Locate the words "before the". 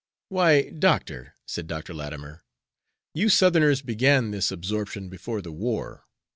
5.09-5.51